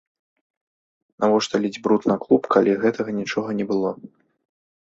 Навошта 1.25 1.55
ліць 1.65 1.79
бруд 1.87 2.09
на 2.13 2.17
клуб, 2.25 2.41
калі 2.57 2.71
гэтага 2.87 3.11
нічога 3.21 3.49
не 3.61 3.65
было? 3.75 3.89